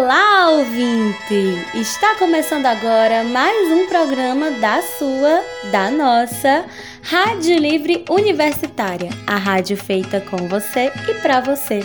Olá, 0.00 0.50
ouvinte! 0.50 1.58
Está 1.74 2.14
começando 2.14 2.66
agora 2.66 3.24
mais 3.24 3.68
um 3.72 3.88
programa 3.88 4.48
da 4.52 4.80
sua, 4.80 5.42
da 5.72 5.90
nossa 5.90 6.64
Rádio 7.02 7.58
Livre 7.58 8.04
Universitária, 8.08 9.10
a 9.26 9.36
rádio 9.36 9.76
feita 9.76 10.20
com 10.20 10.36
você 10.46 10.92
e 11.08 11.14
para 11.14 11.40
você. 11.40 11.80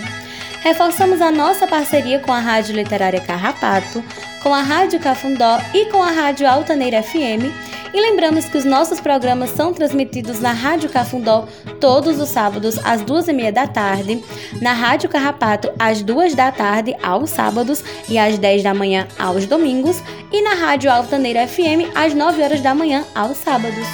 Reforçamos 0.62 1.22
a 1.22 1.32
nossa 1.32 1.66
parceria 1.66 2.20
com 2.20 2.32
a 2.32 2.40
Rádio 2.40 2.76
Literária 2.76 3.20
Carrapato, 3.20 4.04
com 4.44 4.54
a 4.54 4.62
Rádio 4.62 5.00
Cafundó 5.00 5.58
e 5.74 5.86
com 5.88 6.04
a 6.04 6.12
Rádio 6.12 6.48
Altaneira 6.48 7.02
FM 7.02 7.73
e 7.94 8.02
lembramos 8.02 8.46
que 8.46 8.58
os 8.58 8.66
nossos 8.66 9.00
programas 9.00 9.52
são 9.52 9.72
transmitidos 9.72 10.40
na 10.40 10.52
Rádio 10.52 10.90
Cafundó 10.90 11.48
todos 11.80 12.20
os 12.20 12.30
sábados 12.30 12.78
às 12.84 13.02
duas 13.02 13.28
e 13.28 13.34
meia 13.34 13.52
da 13.52 13.68
tarde, 13.68 14.24
na 14.62 14.74
Rádio 14.74 15.10
Carrapato 15.10 15.72
às 15.78 16.02
duas 16.02 16.34
da 16.34 16.52
tarde 16.52 16.96
aos 17.04 17.30
sábados 17.30 17.84
e 18.10 18.18
às 18.18 18.38
dez 18.40 18.64
da 18.64 18.74
manhã 18.74 19.08
aos 19.20 19.46
domingos 19.46 20.02
e 20.32 20.42
na 20.42 20.56
Rádio 20.56 20.92
Altaneira 20.92 21.48
FM 21.48 21.94
às 21.94 22.14
nove 22.14 22.42
horas 22.42 22.62
da 22.62 22.74
manhã 22.74 23.06
aos 23.14 23.38
sábados. 23.38 23.88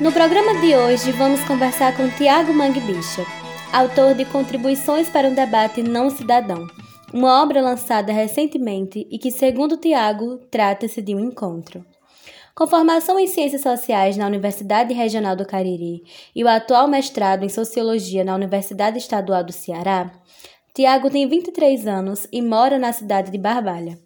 No 0.00 0.10
programa 0.10 0.58
de 0.60 0.74
hoje 0.74 1.12
vamos 1.12 1.44
conversar 1.44 1.94
com 1.94 2.08
Tiago 2.08 2.52
Manguebicha, 2.52 3.24
autor 3.72 4.14
de 4.14 4.24
Contribuições 4.24 5.08
para 5.08 5.28
um 5.28 5.34
Debate 5.34 5.82
Não 5.82 6.10
Cidadão 6.10 6.66
uma 7.12 7.42
obra 7.42 7.60
lançada 7.60 8.12
recentemente 8.12 9.06
e 9.10 9.18
que, 9.18 9.30
segundo 9.30 9.76
Tiago, 9.76 10.38
trata-se 10.50 11.02
de 11.02 11.14
um 11.14 11.20
encontro. 11.20 11.84
Com 12.54 12.66
formação 12.66 13.18
em 13.18 13.26
Ciências 13.26 13.62
Sociais 13.62 14.16
na 14.16 14.26
Universidade 14.26 14.92
Regional 14.92 15.34
do 15.34 15.46
Cariri 15.46 16.02
e 16.34 16.44
o 16.44 16.48
atual 16.48 16.86
mestrado 16.86 17.44
em 17.44 17.48
Sociologia 17.48 18.24
na 18.24 18.34
Universidade 18.34 18.98
Estadual 18.98 19.42
do 19.42 19.52
Ceará, 19.52 20.12
Tiago 20.74 21.10
tem 21.10 21.26
23 21.26 21.86
anos 21.86 22.26
e 22.32 22.40
mora 22.40 22.78
na 22.78 22.92
cidade 22.92 23.30
de 23.30 23.38
Barbalha. 23.38 23.98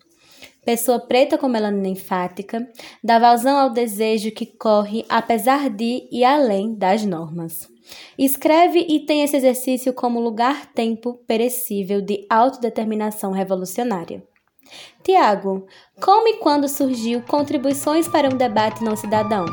Pessoa 0.67 0.99
preta 0.99 1.39
com 1.39 1.47
melanina 1.47 1.87
enfática, 1.87 2.69
dá 3.03 3.21
vazão 3.21 3.57
ao 3.57 3.71
desejo 3.71 4.33
que 4.33 4.45
corre 4.45 5.05
apesar 5.09 5.71
de 5.71 6.09
e 6.11 6.25
além 6.25 6.75
das 6.75 7.05
normas. 7.05 7.69
Escreve 8.19 8.81
e 8.81 9.07
tem 9.07 9.23
esse 9.23 9.37
exercício 9.37 9.93
como 9.93 10.19
lugar-tempo 10.19 11.21
perecível 11.25 12.03
de 12.03 12.27
autodeterminação 12.29 13.31
revolucionária. 13.31 14.25
Tiago, 15.05 15.69
como 16.03 16.27
e 16.27 16.39
quando 16.39 16.69
surgiu 16.69 17.23
Contribuições 17.23 18.09
para 18.09 18.27
um 18.29 18.37
Debate 18.37 18.83
Não 18.83 18.97
Cidadão? 18.97 19.47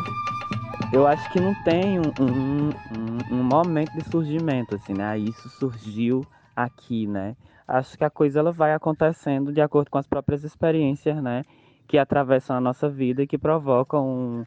Eu 0.92 1.06
acho 1.06 1.32
que 1.32 1.40
não 1.40 1.54
tem 1.64 2.00
um, 2.00 2.12
um, 2.20 2.70
um, 3.30 3.40
um 3.40 3.44
momento 3.44 3.94
de 3.94 4.10
surgimento, 4.10 4.74
assim, 4.74 4.94
né? 4.94 5.16
Isso 5.20 5.48
surgiu 5.60 6.26
aqui, 6.56 7.06
né? 7.06 7.36
Acho 7.68 7.98
que 7.98 8.04
a 8.04 8.10
coisa 8.10 8.40
ela 8.40 8.52
vai 8.52 8.74
acontecendo 8.74 9.52
de 9.52 9.62
acordo 9.62 9.90
com 9.90 9.98
as 9.98 10.08
próprias 10.08 10.44
experiências, 10.44 11.22
né? 11.22 11.44
Que 11.88 11.98
atravessam 11.98 12.56
a 12.56 12.62
nossa 12.62 12.90
vida 12.90 13.24
e 13.24 13.28
que 13.28 13.38
provocam 13.38 14.08
um, 14.08 14.46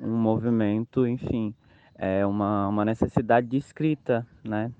um 0.00 0.16
movimento, 0.16 1.06
enfim, 1.06 1.54
é 1.94 2.26
uma, 2.26 2.68
uma 2.68 2.84
necessidade 2.84 3.46
de 3.46 3.56
escrita, 3.56 4.26
né? 4.44 4.70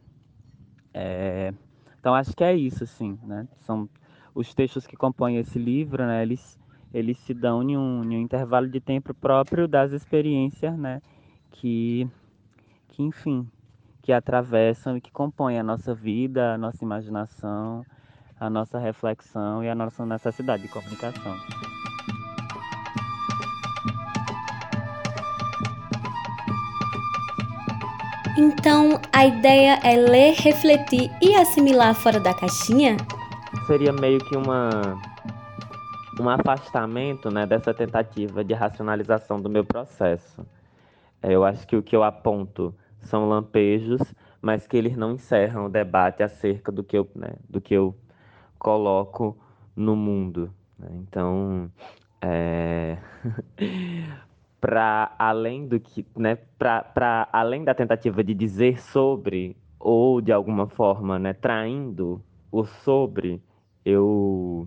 É, 0.92 1.52
então 1.98 2.14
acho 2.14 2.34
que 2.36 2.44
é 2.44 2.54
isso, 2.54 2.84
assim, 2.84 3.18
né? 3.22 3.46
São 3.58 3.88
os 4.34 4.54
textos 4.54 4.86
que 4.86 4.96
compõem 4.96 5.36
esse 5.36 5.58
livro, 5.58 6.04
né? 6.04 6.22
Eles, 6.22 6.58
eles 6.92 7.18
se 7.18 7.32
dão 7.32 7.62
em 7.62 7.76
um, 7.76 8.04
em 8.04 8.16
um 8.16 8.20
intervalo 8.20 8.68
de 8.68 8.80
tempo 8.80 9.14
próprio 9.14 9.66
das 9.66 9.92
experiências, 9.92 10.76
né? 10.76 11.00
Que, 11.50 12.08
que 12.88 13.02
enfim, 13.02 13.48
que 14.06 14.12
atravessam 14.12 14.96
e 14.96 15.00
que 15.00 15.10
compõem 15.10 15.58
a 15.58 15.64
nossa 15.64 15.92
vida, 15.92 16.54
a 16.54 16.56
nossa 16.56 16.84
imaginação, 16.84 17.84
a 18.38 18.48
nossa 18.48 18.78
reflexão 18.78 19.64
e 19.64 19.68
a 19.68 19.74
nossa 19.74 20.06
necessidade 20.06 20.62
de 20.62 20.68
comunicação. 20.68 21.36
Então, 28.38 29.00
a 29.12 29.26
ideia 29.26 29.80
é 29.82 29.96
ler, 29.96 30.34
refletir 30.34 31.10
e 31.20 31.34
assimilar 31.34 31.92
fora 31.92 32.20
da 32.20 32.32
caixinha? 32.32 32.96
Seria 33.66 33.92
meio 33.92 34.20
que 34.20 34.36
uma 34.36 35.02
um 36.20 36.28
afastamento, 36.28 37.28
né, 37.28 37.44
dessa 37.44 37.74
tentativa 37.74 38.44
de 38.44 38.54
racionalização 38.54 39.40
do 39.40 39.50
meu 39.50 39.64
processo. 39.64 40.46
É, 41.20 41.32
eu 41.32 41.44
acho 41.44 41.66
que 41.66 41.76
o 41.76 41.82
que 41.82 41.96
eu 41.96 42.04
aponto 42.04 42.72
são 43.06 43.28
lampejos, 43.28 44.00
mas 44.40 44.66
que 44.66 44.76
eles 44.76 44.96
não 44.96 45.12
encerram 45.12 45.66
o 45.66 45.68
debate 45.68 46.22
acerca 46.22 46.70
do 46.70 46.84
que 46.84 46.98
eu, 46.98 47.08
né, 47.14 47.34
do 47.48 47.60
que 47.60 47.74
eu 47.74 47.94
coloco 48.58 49.36
no 49.74 49.96
mundo. 49.96 50.52
Né? 50.78 50.88
Então, 50.92 51.70
é... 52.20 52.98
para 54.60 55.14
além 55.18 55.66
do 55.68 55.78
que, 55.78 56.04
né, 56.16 56.36
para 56.58 57.28
além 57.32 57.62
da 57.64 57.74
tentativa 57.74 58.24
de 58.24 58.34
dizer 58.34 58.80
sobre 58.80 59.56
ou 59.78 60.20
de 60.20 60.32
alguma 60.32 60.66
forma, 60.66 61.18
né, 61.18 61.32
traindo 61.32 62.22
o 62.50 62.64
sobre, 62.64 63.40
eu 63.84 64.66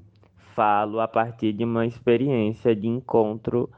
falo 0.56 1.00
a 1.00 1.08
partir 1.08 1.54
de 1.54 1.64
uma 1.64 1.86
experiência 1.86 2.76
de 2.76 2.88
encontro, 2.88 3.70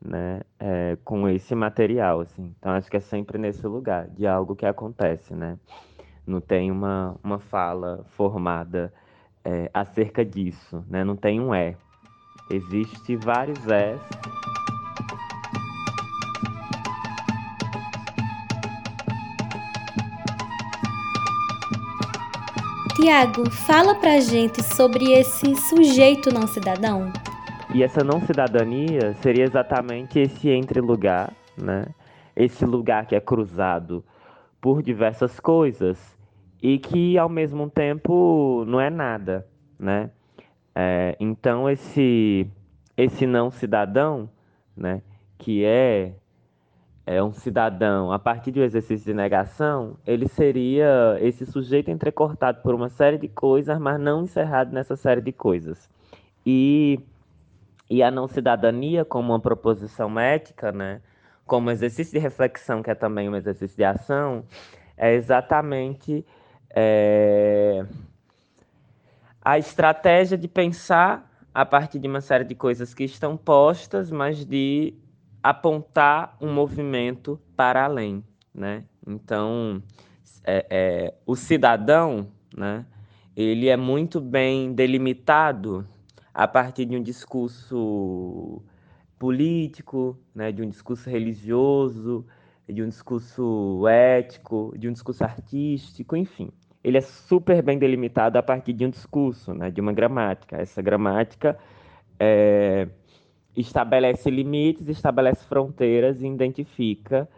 né, 0.00 0.40
é, 0.58 0.96
com 1.04 1.28
esse 1.28 1.54
material, 1.54 2.20
assim. 2.20 2.54
Então 2.58 2.72
acho 2.72 2.90
que 2.90 2.96
é 2.96 3.00
sempre 3.00 3.38
nesse 3.38 3.66
lugar 3.66 4.08
de 4.08 4.26
algo 4.26 4.54
que 4.54 4.66
acontece, 4.66 5.34
né? 5.34 5.58
Não 6.26 6.40
tem 6.40 6.70
uma, 6.70 7.16
uma 7.22 7.38
fala 7.38 8.04
formada 8.16 8.92
é, 9.44 9.70
acerca 9.72 10.24
disso, 10.24 10.84
né? 10.88 11.04
Não 11.04 11.16
tem 11.16 11.40
um 11.40 11.54
é. 11.54 11.76
Existe 12.50 13.16
vários 13.16 13.66
és 13.68 14.00
Tiago, 23.08 23.48
fala 23.50 23.94
pra 23.94 24.20
gente 24.20 24.62
sobre 24.74 25.12
esse 25.12 25.54
sujeito 25.68 26.34
não 26.34 26.46
cidadão. 26.46 27.10
E 27.74 27.82
essa 27.82 28.02
não 28.02 28.20
cidadania 28.20 29.14
seria 29.14 29.44
exatamente 29.44 30.18
esse 30.18 30.48
entre 30.48 30.80
lugar, 30.80 31.32
né? 31.56 31.86
Esse 32.34 32.64
lugar 32.64 33.06
que 33.06 33.14
é 33.14 33.20
cruzado 33.20 34.04
por 34.60 34.82
diversas 34.82 35.38
coisas 35.38 36.16
e 36.62 36.78
que 36.78 37.18
ao 37.18 37.28
mesmo 37.28 37.68
tempo 37.68 38.64
não 38.66 38.80
é 38.80 38.88
nada, 38.88 39.46
né? 39.78 40.10
É, 40.74 41.16
então 41.20 41.68
esse 41.68 42.50
esse 42.96 43.26
não 43.26 43.50
cidadão, 43.50 44.30
né? 44.76 45.02
Que 45.36 45.64
é 45.64 46.14
é, 47.08 47.22
um 47.22 47.32
cidadão, 47.32 48.12
a 48.12 48.18
partir 48.18 48.50
do 48.52 48.62
exercício 48.62 49.06
de 49.06 49.14
negação, 49.14 49.96
ele 50.06 50.28
seria 50.28 51.16
esse 51.22 51.46
sujeito 51.46 51.90
entrecortado 51.90 52.60
por 52.60 52.74
uma 52.74 52.90
série 52.90 53.16
de 53.16 53.28
coisas, 53.28 53.78
mas 53.78 53.98
não 53.98 54.24
encerrado 54.24 54.74
nessa 54.74 54.94
série 54.94 55.22
de 55.22 55.32
coisas. 55.32 55.88
E, 56.44 57.00
e 57.90 58.02
a 58.02 58.10
não 58.10 58.28
cidadania, 58.28 59.04
como 59.04 59.32
uma 59.32 59.40
proposição 59.40 60.18
ética, 60.18 60.72
né, 60.72 61.00
como 61.46 61.70
exercício 61.70 62.12
de 62.12 62.18
reflexão, 62.18 62.82
que 62.82 62.90
é 62.90 62.94
também 62.94 63.28
um 63.28 63.36
exercício 63.36 63.76
de 63.76 63.84
ação, 63.84 64.44
é 64.96 65.14
exatamente 65.14 66.24
é, 66.70 67.86
a 69.40 69.58
estratégia 69.58 70.36
de 70.36 70.46
pensar 70.46 71.28
a 71.54 71.64
partir 71.64 71.98
de 71.98 72.06
uma 72.06 72.20
série 72.20 72.44
de 72.44 72.54
coisas 72.54 72.92
que 72.92 73.04
estão 73.04 73.36
postas, 73.36 74.10
mas 74.10 74.44
de 74.44 74.94
apontar 75.42 76.36
um 76.40 76.52
movimento 76.52 77.40
para 77.56 77.84
além, 77.84 78.22
né? 78.54 78.84
Então, 79.06 79.82
é, 80.44 80.66
é, 80.68 81.14
o 81.24 81.34
cidadão, 81.34 82.28
né? 82.54 82.84
Ele 83.34 83.68
é 83.68 83.76
muito 83.76 84.20
bem 84.20 84.72
delimitado 84.72 85.86
a 86.38 86.46
partir 86.46 86.84
de 86.84 86.96
um 86.96 87.02
discurso 87.02 88.62
político, 89.18 90.16
né? 90.32 90.52
De 90.52 90.62
um 90.62 90.68
discurso 90.68 91.10
religioso, 91.10 92.24
de 92.68 92.80
um 92.80 92.88
discurso 92.88 93.88
ético, 93.88 94.72
de 94.78 94.88
um 94.88 94.92
discurso 94.92 95.24
artístico, 95.24 96.14
enfim. 96.16 96.52
Ele 96.84 96.96
é 96.96 97.00
super 97.00 97.60
bem 97.60 97.76
delimitado 97.76 98.38
a 98.38 98.42
partir 98.42 98.72
de 98.72 98.86
um 98.86 98.90
discurso, 98.90 99.52
né? 99.52 99.68
De 99.68 99.80
uma 99.80 99.92
gramática. 99.92 100.56
Essa 100.56 100.80
gramática 100.80 101.58
é 102.20 102.86
estabelece 103.56 104.30
limites, 104.30 104.88
estabelece 104.88 105.44
fronteiras 105.44 106.22
e 106.22 106.26
identifica 106.28 107.28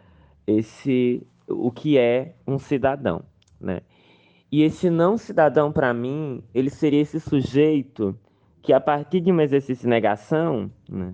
esse 0.45 1.25
o 1.47 1.71
que 1.71 1.97
é 1.97 2.35
um 2.45 2.59
cidadão, 2.59 3.23
né? 3.59 3.81
E 4.51 4.61
esse 4.61 4.91
não 4.91 5.17
cidadão 5.17 5.71
para 5.71 5.91
mim, 5.91 6.43
ele 6.53 6.69
seria 6.69 7.01
esse 7.01 7.19
sujeito 7.19 8.15
que 8.61 8.73
a 8.73 8.79
partir 8.79 9.21
de 9.21 9.31
um 9.31 9.41
exercício 9.41 9.83
de 9.83 9.89
negação, 9.89 10.71
né, 10.89 11.13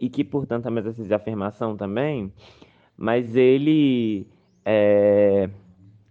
e 0.00 0.08
que 0.08 0.22
portanto 0.22 0.66
é 0.66 0.70
um 0.70 0.78
exercício 0.78 1.08
de 1.08 1.14
afirmação 1.14 1.76
também, 1.76 2.32
mas 2.96 3.34
ele 3.36 4.26
é, 4.64 5.50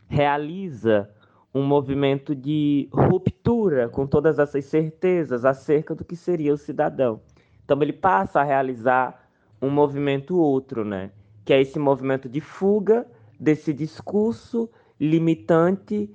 realiza 0.08 1.10
um 1.54 1.64
movimento 1.64 2.36
de 2.36 2.90
ruptura 2.92 3.88
com 3.88 4.06
todas 4.06 4.40
essas 4.40 4.66
certezas 4.66 5.46
acerca 5.46 5.96
do 5.96 6.04
que 6.04 6.16
seria 6.16 6.54
o 6.54 6.58
cidadão. 6.58 7.22
Então 7.64 7.82
ele 7.82 7.94
passa 7.94 8.42
a 8.42 8.44
realizar 8.44 9.30
um 9.62 9.70
movimento 9.70 10.38
outro, 10.38 10.84
né? 10.84 11.12
Que 11.46 11.54
é 11.54 11.62
esse 11.62 11.80
movimento 11.80 12.28
de 12.28 12.42
fuga 12.42 13.08
desse 13.40 13.74
discurso 13.74 14.70
limitante 15.00 16.10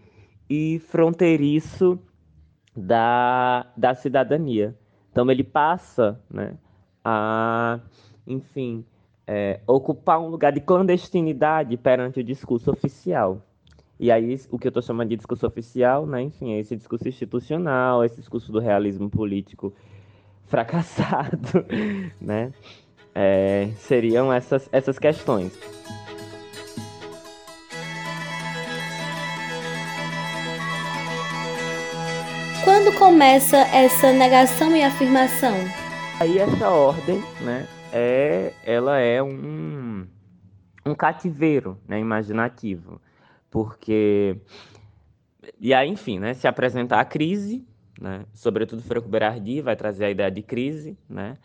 e 0.48 0.78
fronteiriço 0.78 1.98
da, 2.80 3.66
da 3.76 3.94
cidadania. 3.94 4.74
Então 5.12 5.30
ele 5.30 5.44
passa, 5.44 6.20
né, 6.30 6.54
a, 7.04 7.80
enfim, 8.26 8.84
é, 9.26 9.60
ocupar 9.66 10.20
um 10.20 10.28
lugar 10.28 10.52
de 10.52 10.60
clandestinidade 10.60 11.76
perante 11.76 12.20
o 12.20 12.24
discurso 12.24 12.70
oficial. 12.70 13.42
E 13.98 14.10
aí, 14.10 14.40
o 14.50 14.58
que 14.58 14.66
eu 14.66 14.70
estou 14.70 14.82
chamando 14.82 15.10
de 15.10 15.16
discurso 15.16 15.46
oficial, 15.46 16.06
né, 16.06 16.22
enfim, 16.22 16.52
é 16.52 16.58
esse 16.58 16.74
discurso 16.74 17.06
institucional, 17.06 18.02
esse 18.02 18.16
discurso 18.16 18.50
do 18.50 18.58
realismo 18.58 19.10
político 19.10 19.74
fracassado, 20.46 21.64
né? 22.20 22.52
É, 23.14 23.70
seriam 23.76 24.32
essas, 24.32 24.68
essas 24.72 24.98
questões. 24.98 25.52
Começa 33.00 33.56
essa 33.56 34.12
negação 34.12 34.76
e 34.76 34.82
afirmação? 34.82 35.54
Aí 36.20 36.36
essa 36.36 36.68
ordem, 36.68 37.18
né, 37.40 37.66
é, 37.90 38.52
ela 38.62 38.98
é 38.98 39.22
um, 39.22 40.06
um 40.84 40.94
cativeiro 40.94 41.80
né, 41.88 41.98
imaginativo 41.98 43.00
porque 43.50 44.36
e 45.58 45.72
aí, 45.72 45.88
enfim, 45.88 46.18
né, 46.18 46.34
se 46.34 46.46
apresentar 46.46 47.00
a 47.00 47.04
crise, 47.06 47.66
né, 47.98 48.26
sobretudo 48.34 48.82
Franco 48.82 49.08
Berardi 49.08 49.62
vai 49.62 49.76
trazer 49.76 50.04
a 50.04 50.10
ideia 50.10 50.30
de 50.30 50.42
crise, 50.42 50.98
né, 51.08 51.38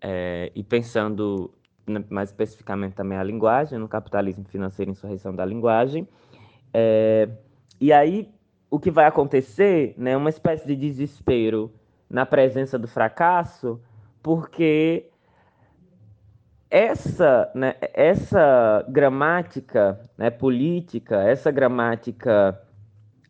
é, 0.00 0.50
e 0.56 0.64
pensando 0.64 1.54
né, 1.86 2.02
mais 2.10 2.30
especificamente 2.30 2.94
também 2.94 3.16
a 3.16 3.22
linguagem, 3.22 3.78
no 3.78 3.86
capitalismo 3.86 4.44
financeiro 4.46 4.90
e 4.90 4.92
insurreição 4.92 5.32
da 5.32 5.46
linguagem, 5.46 6.08
é, 6.74 7.28
e 7.80 7.92
aí 7.92 8.28
o 8.70 8.78
que 8.78 8.90
vai 8.90 9.06
acontecer, 9.06 9.94
né, 9.96 10.16
uma 10.16 10.30
espécie 10.30 10.66
de 10.66 10.74
desespero 10.74 11.72
na 12.08 12.26
presença 12.26 12.78
do 12.78 12.88
fracasso, 12.88 13.80
porque 14.22 15.08
essa, 16.70 17.50
né, 17.54 17.74
essa 17.80 18.84
gramática 18.88 20.00
né, 20.18 20.30
política, 20.30 21.22
essa 21.22 21.50
gramática 21.50 22.60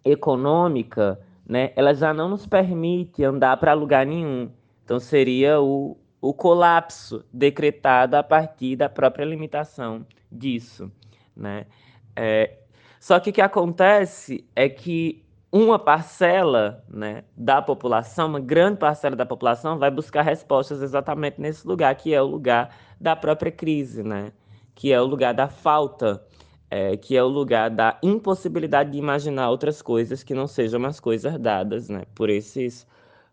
econômica, 0.05 1.21
né, 1.47 1.73
ela 1.77 1.93
já 1.95 2.15
não 2.15 2.29
nos 2.29 2.47
permite 2.47 3.23
andar 3.25 3.57
para 3.59 3.73
lugar 3.75 4.07
nenhum. 4.07 4.51
Então 4.85 4.99
seria 4.99 5.61
o, 5.61 5.97
o 6.21 6.33
colapso 6.33 7.25
decretado 7.33 8.17
a 8.17 8.23
partir 8.23 8.77
da 8.77 8.89
própria 8.89 9.25
limitação 9.25 10.07
disso. 10.31 10.91
Né? 11.37 11.67
É, 12.15 12.59
só 12.99 13.21
que 13.21 13.31
o 13.31 13.33
que 13.33 13.41
acontece 13.41 14.49
é 14.57 14.69
que 14.69 15.26
uma 15.57 15.79
parcela 15.79 16.85
né, 16.89 17.25
da 17.37 17.63
população, 17.63 18.29
uma 18.29 18.41
grande 18.41 18.79
parcela 18.79 19.17
da 19.17 19.25
população, 19.25 19.79
vai 19.79 19.91
buscar 19.91 20.23
respostas 20.23 20.83
exatamente 20.83 21.41
nesse 21.41 21.67
lugar, 21.67 21.95
que 21.95 22.13
é 22.13 22.21
o 22.21 22.27
lugar 22.27 22.77
da 23.01 23.17
própria 23.17 23.51
crise, 23.51 24.03
né? 24.03 24.33
que 24.75 24.93
é 24.93 25.01
o 25.01 25.07
lugar 25.07 25.33
da 25.33 25.49
falta, 25.49 26.23
é, 26.71 26.97
que 26.97 27.17
é 27.17 27.23
o 27.23 27.29
lugar 27.29 27.71
da 27.71 27.99
impossibilidade 28.03 28.91
de 28.91 28.99
imaginar 28.99 29.49
outras 29.49 29.81
coisas 29.81 30.23
que 30.23 30.35
não 30.35 30.47
sejam 30.47 30.85
as 30.85 31.01
coisas 31.01 31.39
dadas 31.39 31.89
né? 31.89 32.03
por, 32.15 32.29
esses, 32.29 32.87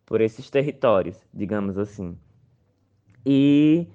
por 0.06 0.22
esses 0.22 0.50
territórios, 0.50 1.18
digamos 1.34 1.78
assim. 1.78 2.18
E, 3.25 3.86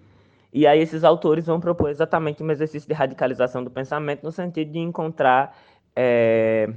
e 0.52 0.66
aí 0.66 0.80
esses 0.80 1.02
autores 1.02 1.46
vão 1.46 1.60
propor 1.60 1.88
exatamente 1.88 2.42
um 2.42 2.50
exercício 2.50 2.86
de 2.86 2.94
radicalização 2.94 3.64
do 3.64 3.70
pensamento 3.70 4.22
no 4.22 4.32
sentido 4.32 4.70
de 4.70 4.78
encontrar... 4.78 5.56
É, 5.96 6.68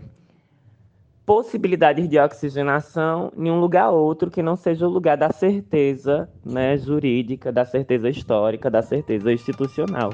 possibilidades 1.26 2.10
de 2.10 2.20
oxigenação 2.20 3.32
em 3.38 3.50
um 3.50 3.60
lugar 3.60 3.92
outro 3.92 4.30
que 4.30 4.42
não 4.42 4.56
seja 4.56 4.88
o 4.88 4.90
lugar 4.90 5.16
da 5.18 5.32
certeza 5.32 6.30
né, 6.44 6.78
jurídica, 6.78 7.52
da 7.52 7.66
certeza 7.66 8.10
histórica, 8.10 8.70
da 8.70 8.82
certeza 8.82 9.32
institucional. 9.32 10.12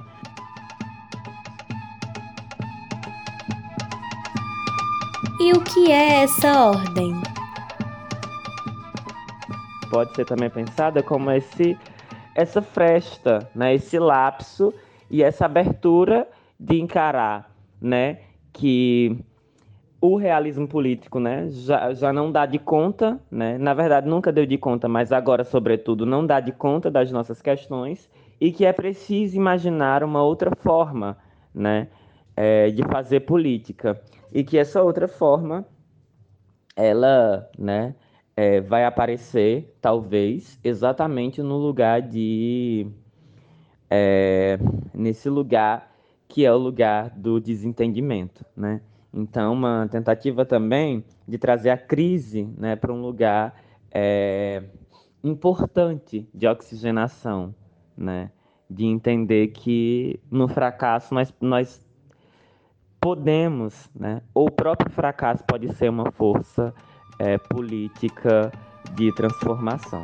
E 5.40 5.52
o 5.54 5.62
que 5.62 5.92
é 5.92 6.24
essa 6.24 6.70
ordem? 6.70 7.14
Pode 9.90 10.14
ser 10.16 10.26
também 10.26 10.50
pensada 10.50 11.02
como 11.02 11.32
esse, 11.32 11.78
essa 12.36 12.62
fresta, 12.62 13.50
né, 13.56 13.76
esse 13.76 13.98
lapso 13.98 14.74
e 15.10 15.24
essa 15.24 15.46
abertura 15.46 16.28
de 16.60 16.82
encarar 16.82 17.50
né, 17.80 18.20
que 18.52 19.24
o 20.00 20.16
realismo 20.16 20.68
político, 20.68 21.20
né, 21.20 21.48
já, 21.50 21.94
já 21.94 22.14
não 22.14 22.32
dá 22.32 22.46
de 22.46 22.60
conta, 22.60 23.20
né, 23.32 23.58
na 23.58 23.74
verdade 23.74 24.08
nunca 24.08 24.32
deu 24.32 24.46
de 24.46 24.58
conta, 24.58 24.88
mas 24.88 25.12
agora, 25.12 25.44
sobretudo, 25.44 26.06
não 26.06 26.26
dá 26.26 26.40
de 26.40 26.52
conta 26.52 26.92
das 26.92 27.12
nossas 27.12 27.42
questões 27.42 28.10
e 28.40 28.52
que 28.52 28.66
é 28.66 28.72
preciso 28.72 29.36
imaginar 29.36 30.04
uma 30.04 30.22
outra 30.22 30.56
forma, 30.56 31.18
né, 31.54 31.88
é, 32.36 32.70
de 32.70 32.84
fazer 32.84 33.22
política. 33.22 34.00
E 34.32 34.44
que 34.44 34.58
essa 34.58 34.84
outra 34.84 35.08
forma, 35.08 35.66
ela, 36.76 37.50
né, 37.58 37.96
é, 38.36 38.62
vai 38.62 38.86
aparecer, 38.86 39.76
talvez, 39.82 40.60
exatamente 40.64 41.42
no 41.42 41.58
lugar 41.58 42.04
de, 42.04 42.88
é, 43.90 44.60
nesse 44.94 45.28
lugar 45.28 45.92
que 46.28 46.46
é 46.46 46.54
o 46.54 46.58
lugar 46.58 47.10
do 47.10 47.40
desentendimento, 47.40 48.46
né, 48.56 48.82
então, 49.20 49.54
uma 49.54 49.88
tentativa 49.90 50.46
também 50.46 51.04
de 51.28 51.40
trazer 51.40 51.72
a 51.72 51.78
crise 51.78 52.48
né, 52.56 52.76
para 52.76 52.94
um 52.94 53.02
lugar 53.02 53.56
é, 53.92 54.64
importante 55.24 56.30
de 56.32 56.48
oxigenação, 56.48 57.56
né? 57.98 58.30
de 58.70 58.86
entender 58.86 59.48
que 59.48 60.20
no 60.30 60.48
fracasso 60.48 61.16
nós, 61.16 61.34
nós 61.42 61.82
podemos, 63.02 63.90
né? 63.96 64.22
ou 64.36 64.50
o 64.50 64.52
próprio 64.52 64.92
fracasso 64.92 65.44
pode 65.46 65.74
ser 65.74 65.90
uma 65.90 66.12
força 66.12 66.72
é, 67.18 67.40
política 67.40 68.52
de 68.94 69.12
transformação. 69.16 70.04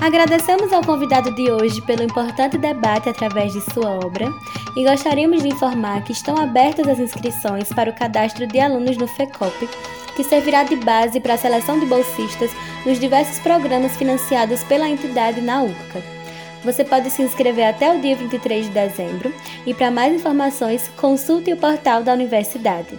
Agradecemos 0.00 0.72
ao 0.72 0.82
convidado 0.82 1.32
de 1.32 1.50
hoje 1.50 1.82
pelo 1.82 2.04
importante 2.04 2.56
debate 2.56 3.08
através 3.08 3.52
de 3.52 3.60
sua 3.72 3.90
obra 3.90 4.32
e 4.76 4.84
gostaríamos 4.84 5.42
de 5.42 5.48
informar 5.48 6.04
que 6.04 6.12
estão 6.12 6.36
abertas 6.36 6.86
as 6.86 7.00
inscrições 7.00 7.68
para 7.68 7.90
o 7.90 7.94
cadastro 7.94 8.46
de 8.46 8.60
alunos 8.60 8.96
no 8.96 9.08
FECOP, 9.08 9.68
que 10.14 10.22
servirá 10.22 10.62
de 10.62 10.76
base 10.76 11.18
para 11.18 11.34
a 11.34 11.38
seleção 11.38 11.80
de 11.80 11.86
bolsistas 11.86 12.50
nos 12.86 13.00
diversos 13.00 13.40
programas 13.40 13.96
financiados 13.96 14.62
pela 14.64 14.88
entidade 14.88 15.40
na 15.40 15.62
URCA. 15.62 16.02
Você 16.64 16.84
pode 16.84 17.10
se 17.10 17.22
inscrever 17.22 17.66
até 17.66 17.92
o 17.92 18.00
dia 18.00 18.14
23 18.16 18.66
de 18.66 18.72
dezembro 18.72 19.34
e 19.66 19.74
para 19.74 19.90
mais 19.90 20.14
informações 20.14 20.88
consulte 20.96 21.52
o 21.52 21.56
portal 21.56 22.04
da 22.04 22.12
universidade. 22.12 22.96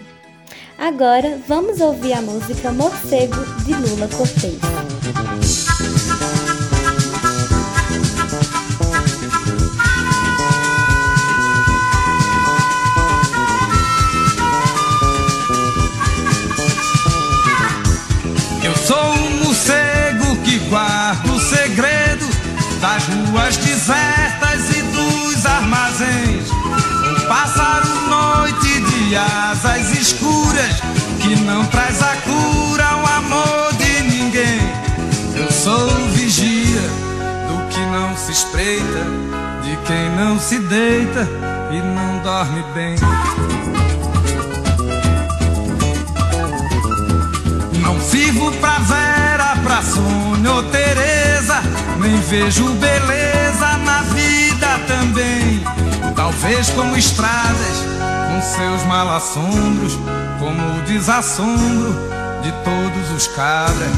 Agora 0.77 1.39
vamos 1.48 1.79
ouvir 1.79 2.13
a 2.13 2.22
música 2.22 2.72
Morcego 2.72 3.46
de 3.63 3.74
Lula 3.74 4.08
Cortez. 4.10 4.78
Das 22.81 23.03
ruas 23.07 23.57
desertas 23.57 24.69
e 24.75 24.81
dos 24.83 25.45
armazéns. 25.45 26.49
Um 26.49 27.27
pássaro 27.27 27.88
noite 28.09 28.79
de 28.81 29.15
asas 29.15 29.91
escuras 29.91 30.81
que 31.21 31.35
não 31.41 31.65
traz 31.65 32.01
a 32.01 32.15
cura, 32.17 32.95
o 32.97 33.17
amor 33.17 33.73
de 33.77 34.03
ninguém. 34.03 34.59
Eu 35.35 35.51
sou 35.51 35.89
vigia 36.13 36.81
do 37.47 37.67
que 37.69 37.79
não 37.91 38.15
se 38.15 38.31
espreita, 38.31 39.05
de 39.63 39.77
quem 39.85 40.09
não 40.15 40.39
se 40.39 40.59
deita 40.59 41.27
e 41.71 41.81
não 41.81 42.19
dorme 42.23 42.63
bem. 42.73 42.95
Vejo 52.29 52.65
beleza 52.75 53.77
na 53.83 54.01
vida 54.03 54.79
também. 54.88 55.63
talvez 56.15 56.69
como 56.69 56.95
estradas, 56.95 57.83
com 58.27 58.41
seus 58.41 58.83
malassombros, 58.83 59.98
como 60.38 60.77
o 60.77 60.81
desassombro 60.83 61.95
de 62.43 62.51
todos 62.63 63.12
os 63.17 63.27
cabras. 63.29 63.89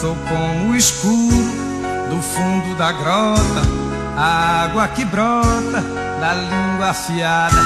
Sou 0.00 0.16
como 0.28 0.70
o 0.70 0.76
escuro 0.76 1.44
do 2.08 2.22
fundo 2.22 2.76
da 2.76 2.92
grota, 2.92 3.62
a 4.16 4.64
água 4.64 4.86
que 4.88 5.04
brota 5.04 5.82
da 6.20 6.34
língua 6.34 6.90
afiada. 6.90 7.56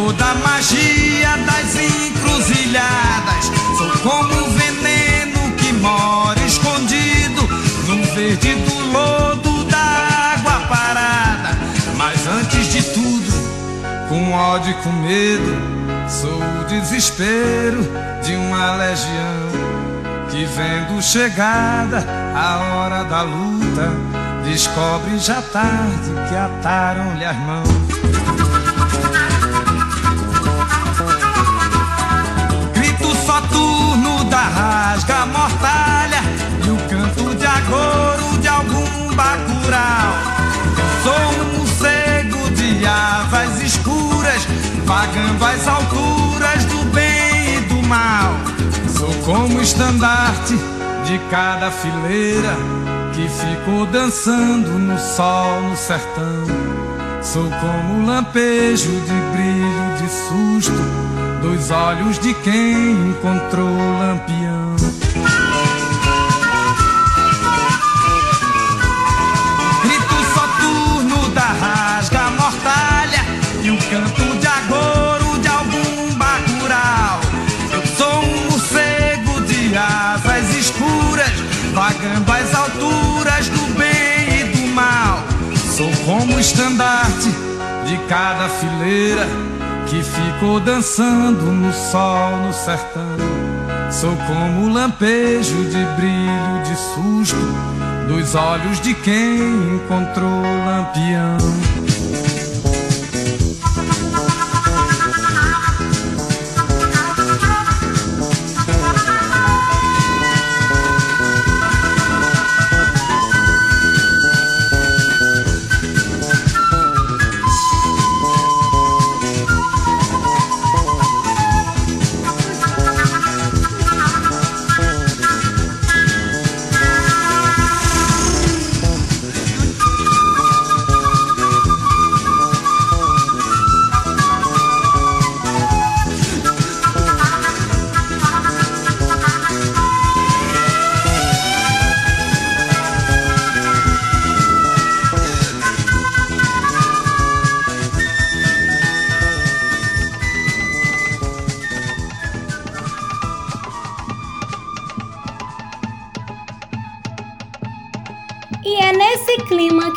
Toda 0.00 0.24
a 0.24 0.34
magia 0.36 1.36
das 1.44 1.76
encruzilhadas. 1.76 3.44
Sou 3.76 3.90
como 3.98 4.50
veneno 4.50 5.52
que 5.56 5.72
mora 5.74 6.40
escondido 6.40 7.42
no 7.86 8.02
verde 8.14 8.54
do 8.54 8.92
lodo 8.92 9.64
da 9.64 10.34
água 10.36 10.66
parada. 10.68 11.50
Mas 11.96 12.26
antes 12.26 12.72
de 12.72 12.82
tudo, 12.94 13.30
com 14.08 14.32
ódio 14.32 14.70
e 14.70 14.74
com 14.82 14.92
medo, 14.92 16.08
sou 16.08 16.40
o 16.60 16.64
desespero 16.64 17.82
de 18.24 18.36
uma 18.36 18.76
legião 18.76 19.50
que 20.30 20.44
vendo 20.46 21.02
chegada 21.02 22.06
a 22.34 22.58
hora 22.58 23.04
da 23.04 23.22
luta, 23.22 23.92
descobre 24.44 25.18
já 25.18 25.42
tarde 25.42 26.10
que 26.28 26.36
ataram-lhe 26.36 27.24
as 27.24 27.36
mãos. 27.36 27.89
Da 34.30 34.42
rasga 34.42 35.26
mortalha 35.26 36.22
e 36.64 36.70
o 36.70 36.76
canto 36.88 37.34
de 37.34 37.44
agouro 37.44 38.38
de 38.40 38.48
algum 38.48 39.14
bacural. 39.14 40.14
Sou 41.02 41.42
um 41.42 41.58
morcego 41.58 42.50
de 42.50 42.86
asas 42.86 43.60
escuras, 43.60 44.46
vagando 44.86 45.44
às 45.44 45.66
alturas 45.66 46.64
do 46.66 46.84
bem 46.92 47.56
e 47.56 47.60
do 47.62 47.82
mal. 47.88 48.32
Sou 48.96 49.12
como 49.24 49.60
estandarte 49.60 50.56
de 51.04 51.18
cada 51.28 51.70
fileira 51.72 52.56
que 53.12 53.28
ficou 53.28 53.84
dançando 53.86 54.70
no 54.78 54.98
sol 54.98 55.60
no 55.62 55.76
sertão. 55.76 56.44
Sou 57.20 57.50
como 57.50 58.06
lampejo 58.06 58.90
de 58.90 59.20
brilho 59.32 59.96
de 59.98 60.08
susto 60.08 61.09
dos 61.40 61.70
olhos 61.70 62.18
de 62.18 62.34
quem 62.34 62.92
encontrou 63.08 63.68
lampião. 63.68 64.76
Grito 69.82 70.14
soturno 70.34 71.28
da 71.30 71.40
rasga 71.40 72.30
mortalha 72.30 73.24
e 73.62 73.70
o 73.70 73.76
canto 73.76 74.38
de 74.38 74.46
agouro 74.46 75.38
de 75.40 75.48
algum 75.48 76.14
bacural. 76.14 77.20
Eu 77.72 77.86
sou 77.86 78.22
um 78.22 78.50
morcego 78.50 79.40
de 79.42 79.76
asas 79.76 80.54
escuras, 80.54 81.32
vagando 81.72 82.32
às 82.32 82.54
alturas 82.54 83.48
do 83.48 83.78
bem 83.78 84.40
e 84.40 84.44
do 84.56 84.74
mal. 84.74 85.24
Sou 85.76 85.90
como 86.04 86.36
o 86.36 86.40
estandarte 86.40 87.30
de 87.86 87.96
cada 88.08 88.48
fileira 88.48 89.49
que 89.90 90.04
ficou 90.04 90.60
dançando 90.60 91.46
no 91.46 91.72
sol 91.72 92.36
no 92.36 92.52
sertão. 92.52 93.16
Sou 93.90 94.16
como 94.28 94.66
o 94.66 94.72
lampejo 94.72 95.64
de 95.64 95.84
brilho 95.96 96.62
de 96.62 96.76
susto 96.76 97.36
dos 98.06 98.36
olhos 98.36 98.80
de 98.80 98.94
quem 98.94 99.74
encontrou 99.74 100.42
lampião. 100.64 101.99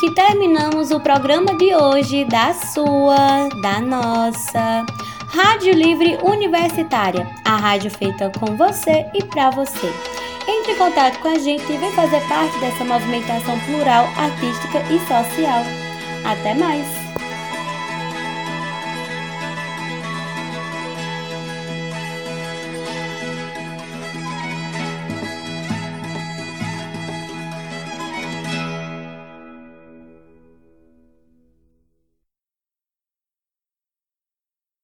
Que 0.03 0.11
terminamos 0.11 0.91
o 0.91 0.99
programa 0.99 1.57
de 1.57 1.73
hoje 1.73 2.25
da 2.25 2.53
sua, 2.53 3.47
da 3.61 3.79
nossa 3.79 4.85
Rádio 5.29 5.73
Livre 5.73 6.17
Universitária, 6.21 7.25
a 7.45 7.55
rádio 7.55 7.89
feita 7.89 8.29
com 8.37 8.57
você 8.57 9.05
e 9.13 9.23
para 9.23 9.49
você. 9.51 9.89
Entre 10.45 10.73
em 10.73 10.75
contato 10.75 11.19
com 11.19 11.29
a 11.29 11.39
gente 11.39 11.71
e 11.71 11.77
vem 11.77 11.91
fazer 11.93 12.19
parte 12.27 12.59
dessa 12.59 12.83
movimentação 12.83 13.57
plural, 13.61 14.05
artística 14.17 14.79
e 14.93 14.99
social. 15.07 15.63
Até 16.25 16.53
mais! 16.53 17.02